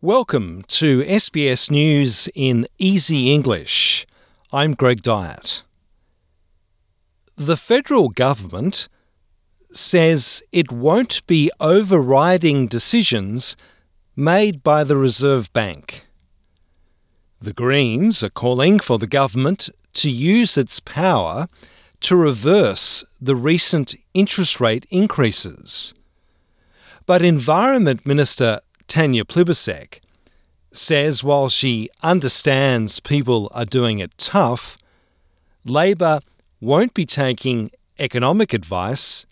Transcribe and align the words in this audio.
Welcome 0.00 0.62
to 0.68 1.02
SBS 1.02 1.72
News 1.72 2.28
in 2.36 2.68
Easy 2.78 3.32
English. 3.32 4.06
I'm 4.52 4.74
Greg 4.74 5.02
Dyett. 5.02 5.62
The 7.34 7.56
federal 7.56 8.08
government 8.08 8.88
says 9.72 10.40
it 10.52 10.70
won't 10.70 11.26
be 11.26 11.50
overriding 11.58 12.68
decisions 12.68 13.56
made 14.14 14.62
by 14.62 14.84
the 14.84 14.96
Reserve 14.96 15.52
Bank. 15.52 16.04
The 17.40 17.52
Greens 17.52 18.22
are 18.22 18.30
calling 18.30 18.78
for 18.78 18.98
the 18.98 19.08
government 19.08 19.68
to 19.94 20.08
use 20.08 20.56
its 20.56 20.78
power 20.78 21.48
to 22.02 22.14
reverse 22.14 23.04
the 23.20 23.34
recent 23.34 23.96
interest 24.14 24.60
rate 24.60 24.86
increases. 24.90 25.92
But 27.04 27.22
Environment 27.22 28.06
Minister 28.06 28.60
Tanya 28.88 29.22
Plibersek 29.22 30.00
says 30.72 31.22
while 31.22 31.50
she 31.50 31.90
understands 32.02 33.00
people 33.00 33.50
are 33.54 33.66
doing 33.66 33.98
it 33.98 34.16
tough, 34.16 34.78
Labor 35.64 36.20
won't 36.60 36.94
be 36.94 37.04
taking 37.04 37.70
economic 37.98 38.54
advice 38.54 39.26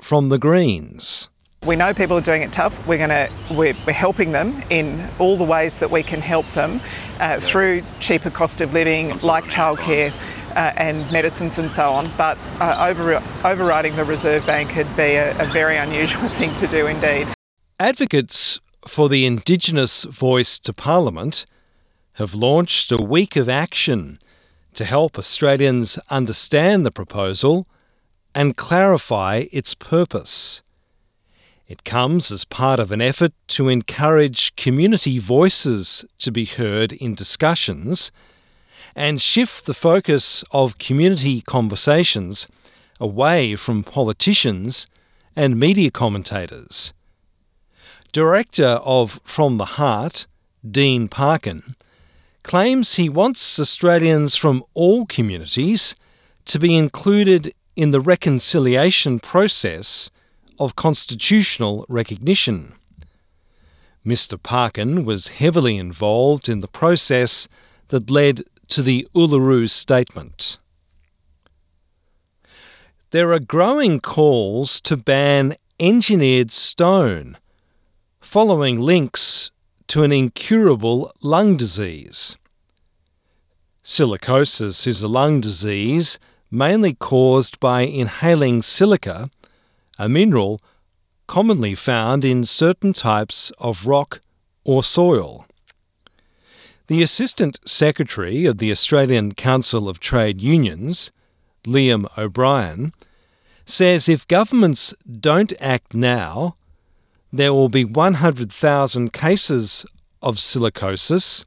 from 0.00 0.28
the 0.28 0.38
Greens. 0.38 1.28
We 1.66 1.76
know 1.76 1.92
people 1.92 2.16
are 2.16 2.22
doing 2.22 2.42
it 2.42 2.52
tough. 2.52 2.86
We're 2.86 2.98
going 2.98 3.10
to 3.10 3.28
we're, 3.50 3.74
we're 3.86 3.92
helping 3.92 4.32
them 4.32 4.62
in 4.70 5.06
all 5.18 5.36
the 5.36 5.44
ways 5.44 5.80
that 5.80 5.90
we 5.90 6.02
can 6.02 6.20
help 6.20 6.46
them 6.52 6.80
uh, 7.18 7.40
through 7.40 7.82
cheaper 7.98 8.30
cost 8.30 8.60
of 8.60 8.72
living, 8.72 9.18
like 9.18 9.44
childcare. 9.44 10.14
Uh, 10.50 10.72
and 10.78 11.12
medicines 11.12 11.58
and 11.58 11.70
so 11.70 11.92
on, 11.92 12.04
but 12.18 12.36
uh, 12.60 12.88
over, 12.90 13.22
overriding 13.44 13.94
the 13.94 14.02
Reserve 14.02 14.44
Bank 14.48 14.74
would 14.74 14.96
be 14.96 15.14
a, 15.14 15.30
a 15.40 15.44
very 15.46 15.76
unusual 15.76 16.28
thing 16.38 16.52
to 16.56 16.66
do 16.66 16.88
indeed. 16.88 17.28
Advocates 17.78 18.58
for 18.86 19.08
the 19.08 19.26
Indigenous 19.26 20.04
voice 20.04 20.58
to 20.60 20.72
Parliament 20.72 21.46
have 22.14 22.34
launched 22.34 22.90
a 22.90 23.02
week 23.02 23.36
of 23.36 23.48
action 23.48 24.18
to 24.74 24.84
help 24.84 25.18
Australians 25.18 25.98
understand 26.10 26.84
the 26.84 26.90
proposal 26.90 27.66
and 28.34 28.56
clarify 28.56 29.46
its 29.52 29.74
purpose. 29.74 30.62
It 31.66 31.84
comes 31.84 32.30
as 32.30 32.44
part 32.44 32.80
of 32.80 32.90
an 32.90 33.00
effort 33.00 33.32
to 33.48 33.68
encourage 33.68 34.54
community 34.56 35.18
voices 35.18 36.04
to 36.18 36.32
be 36.32 36.44
heard 36.44 36.92
in 36.92 37.14
discussions 37.14 38.10
and 38.96 39.20
shift 39.20 39.66
the 39.66 39.74
focus 39.74 40.42
of 40.50 40.78
community 40.78 41.40
conversations 41.42 42.48
away 42.98 43.56
from 43.56 43.84
politicians 43.84 44.86
and 45.36 45.58
media 45.58 45.90
commentators. 45.90 46.92
Director 48.12 48.80
of 48.84 49.20
From 49.24 49.58
the 49.58 49.76
Heart, 49.76 50.26
Dean 50.68 51.08
Parkin, 51.08 51.76
claims 52.42 52.94
he 52.94 53.08
wants 53.08 53.60
Australians 53.60 54.34
from 54.34 54.64
all 54.74 55.06
communities 55.06 55.94
to 56.46 56.58
be 56.58 56.76
included 56.76 57.54
in 57.76 57.92
the 57.92 58.00
reconciliation 58.00 59.20
process 59.20 60.10
of 60.58 60.74
constitutional 60.74 61.86
recognition. 61.88 62.74
Mr. 64.04 64.42
Parkin 64.42 65.04
was 65.04 65.28
heavily 65.28 65.76
involved 65.76 66.48
in 66.48 66.60
the 66.60 66.68
process 66.68 67.48
that 67.88 68.10
led 68.10 68.42
to 68.68 68.82
the 68.82 69.06
Uluru 69.14 69.70
Statement. 69.70 70.58
There 73.10 73.32
are 73.32 73.40
growing 73.40 74.00
calls 74.00 74.80
to 74.82 74.96
ban 74.96 75.56
engineered 75.78 76.50
stone, 76.50 77.36
following 78.30 78.80
links 78.80 79.50
to 79.88 80.04
an 80.04 80.12
incurable 80.12 81.10
lung 81.20 81.56
disease. 81.56 82.36
Silicosis 83.82 84.86
is 84.86 85.02
a 85.02 85.08
lung 85.08 85.40
disease 85.40 86.16
mainly 86.48 86.94
caused 86.94 87.58
by 87.58 87.80
inhaling 87.80 88.62
silica, 88.62 89.30
a 89.98 90.08
mineral 90.08 90.60
commonly 91.26 91.74
found 91.74 92.24
in 92.24 92.44
certain 92.44 92.92
types 92.92 93.50
of 93.58 93.84
rock 93.84 94.20
or 94.62 94.80
soil. 94.80 95.44
The 96.86 97.02
Assistant 97.02 97.58
Secretary 97.66 98.46
of 98.46 98.58
the 98.58 98.70
Australian 98.70 99.34
Council 99.34 99.88
of 99.88 99.98
Trade 99.98 100.40
Unions, 100.40 101.10
Liam 101.64 102.06
O'Brien, 102.16 102.92
says 103.66 104.08
if 104.08 104.28
governments 104.28 104.94
don't 105.20 105.52
act 105.60 105.94
now, 105.94 106.54
there 107.32 107.52
will 107.52 107.68
be 107.68 107.84
100,000 107.84 109.12
cases 109.12 109.86
of 110.22 110.36
silicosis 110.36 111.44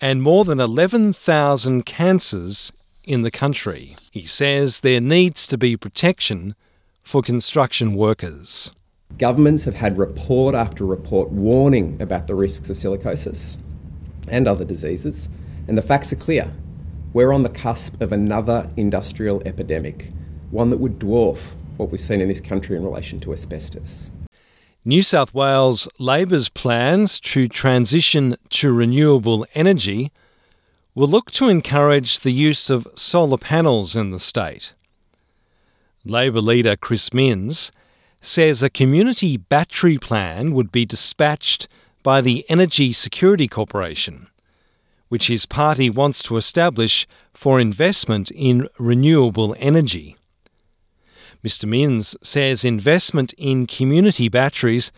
and 0.00 0.22
more 0.22 0.44
than 0.44 0.60
11,000 0.60 1.84
cancers 1.84 2.72
in 3.04 3.22
the 3.22 3.30
country. 3.30 3.96
He 4.12 4.24
says 4.24 4.80
there 4.80 5.00
needs 5.00 5.46
to 5.46 5.58
be 5.58 5.76
protection 5.76 6.54
for 7.02 7.22
construction 7.22 7.94
workers. 7.94 8.72
Governments 9.16 9.64
have 9.64 9.74
had 9.74 9.96
report 9.96 10.54
after 10.54 10.84
report 10.84 11.30
warning 11.30 12.00
about 12.00 12.26
the 12.26 12.34
risks 12.34 12.68
of 12.68 12.76
silicosis 12.76 13.56
and 14.28 14.46
other 14.46 14.64
diseases, 14.64 15.28
and 15.66 15.78
the 15.78 15.82
facts 15.82 16.12
are 16.12 16.16
clear. 16.16 16.50
We're 17.14 17.32
on 17.32 17.42
the 17.42 17.48
cusp 17.48 18.00
of 18.02 18.12
another 18.12 18.70
industrial 18.76 19.42
epidemic, 19.46 20.10
one 20.50 20.68
that 20.70 20.76
would 20.76 20.98
dwarf 20.98 21.38
what 21.78 21.90
we've 21.90 22.00
seen 22.00 22.20
in 22.20 22.28
this 22.28 22.40
country 22.40 22.76
in 22.76 22.84
relation 22.84 23.18
to 23.20 23.32
asbestos. 23.32 24.10
New 24.88 25.02
South 25.02 25.34
Wales 25.34 25.86
Labor's 25.98 26.48
plans 26.48 27.20
to 27.20 27.46
transition 27.46 28.36
to 28.48 28.72
renewable 28.72 29.44
energy 29.54 30.10
will 30.94 31.08
look 31.08 31.30
to 31.32 31.50
encourage 31.50 32.20
the 32.20 32.30
use 32.30 32.70
of 32.70 32.88
solar 32.94 33.36
panels 33.36 33.94
in 33.94 34.12
the 34.12 34.18
state. 34.18 34.72
Labor 36.06 36.40
leader 36.40 36.74
Chris 36.74 37.12
Minns 37.12 37.70
says 38.22 38.62
a 38.62 38.70
community 38.70 39.36
battery 39.36 39.98
plan 39.98 40.54
would 40.54 40.72
be 40.72 40.86
dispatched 40.86 41.68
by 42.02 42.22
the 42.22 42.46
Energy 42.48 42.94
Security 42.94 43.46
Corporation, 43.46 44.28
which 45.10 45.26
his 45.26 45.44
party 45.44 45.90
wants 45.90 46.22
to 46.22 46.38
establish 46.38 47.06
for 47.34 47.60
investment 47.60 48.30
in 48.30 48.66
renewable 48.78 49.54
energy. 49.58 50.16
Mr. 51.44 51.68
Minns 51.68 52.16
says 52.22 52.64
investment 52.64 53.32
in 53.38 53.66
community 53.66 54.28
batteries 54.28 54.90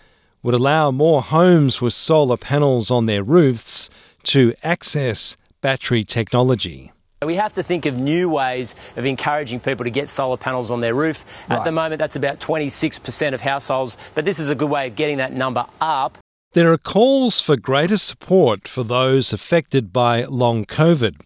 would 0.43 0.55
allow 0.55 0.91
more 0.91 1.21
homes 1.21 1.83
with 1.83 1.93
solar 1.93 2.39
panels 2.39 2.91
on 2.91 3.07
their 3.07 3.23
roofs 3.23 3.91
to 4.23 4.55
access 4.63 5.37
battery 5.61 6.03
technology. 6.03 6.93
We 7.23 7.35
have 7.35 7.53
to 7.55 7.63
think 7.63 7.85
of 7.85 7.99
new 7.99 8.31
ways 8.31 8.75
of 8.97 9.05
encouraging 9.05 9.61
people 9.61 9.85
to 9.85 9.91
get 9.91 10.09
solar 10.09 10.39
panels 10.39 10.71
on 10.71 10.81
their 10.81 10.95
roof. 10.95 11.27
Right. 11.51 11.59
At 11.59 11.65
the 11.65 11.73
moment, 11.73 11.99
that's 11.99 12.17
about 12.17 12.41
26% 12.41 13.35
of 13.35 13.43
households, 13.43 13.99
but 14.15 14.25
this 14.25 14.39
is 14.39 14.49
a 14.49 14.55
good 14.55 14.71
way 14.71 14.87
of 14.87 14.97
getting 14.97 15.19
that 15.19 15.35
number 15.35 15.67
up. 15.83 16.17
There 16.53 16.73
are 16.73 16.79
calls 16.79 17.39
for 17.39 17.59
greater 17.59 17.99
support 17.99 18.67
for 18.67 18.83
those 18.83 19.35
affected 19.35 19.93
by 19.93 20.25
long 20.25 20.65
COVID, 20.65 21.21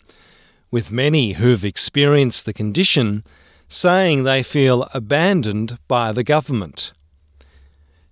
with 0.73 0.91
many 0.91 1.35
who've 1.35 1.65
experienced 1.65 2.45
the 2.45 2.53
condition 2.53 3.23
saying 3.69 4.23
they 4.23 4.43
feel 4.43 4.89
abandoned 4.95 5.79
by 5.89 6.13
the 6.13 6.25
government. 6.25 6.93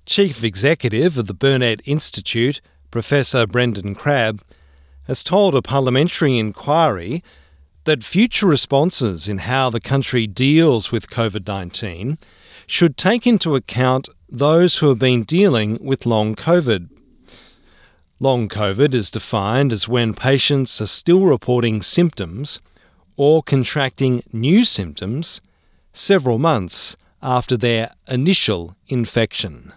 Chief 0.05 0.43
Executive 0.43 1.17
of 1.17 1.27
the 1.27 1.35
Burnet 1.35 1.81
Institute, 1.85 2.61
Professor 2.91 3.47
Brendan 3.47 3.95
Crabb, 3.95 4.43
has 5.05 5.23
told 5.23 5.55
a 5.55 5.63
parliamentary 5.63 6.39
inquiry 6.39 7.23
that 7.85 8.05
future 8.05 8.47
responses 8.47 9.29
in 9.29 9.39
how 9.39 9.71
the 9.71 9.81
country 9.81 10.27
deals 10.27 10.93
with 10.93 11.11
COVID 11.11 11.47
19 11.47 12.19
should 12.67 12.97
take 12.97 13.27
into 13.27 13.57
account 13.57 14.09
those 14.29 14.79
who 14.79 14.89
have 14.89 14.99
been 14.99 15.25
dealing 15.25 15.79
with 15.85 16.07
long 16.07 16.35
COVID. 16.35 16.89
Long 18.21 18.49
COVID 18.49 18.95
is 18.95 19.11
defined 19.11 19.73
as 19.73 19.89
when 19.89 20.15
patients 20.15 20.81
are 20.81 20.87
still 20.87 21.25
reporting 21.25 21.83
symptoms 21.83 22.61
or 23.17 23.43
contracting 23.43 24.23
new 24.33 24.65
symptoms 24.65 25.41
several 25.93 26.39
months 26.39 26.97
after 27.23 27.57
their 27.57 27.91
initial 28.09 28.77
infection. 28.89 29.73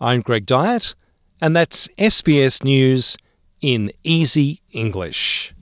I'm 0.00 0.22
Greg 0.22 0.46
Dyett, 0.46 0.94
and 1.40 1.54
that's 1.54 1.88
SBS 1.98 2.64
News 2.64 3.16
in 3.60 3.92
easy 4.02 4.62
English. 4.72 5.52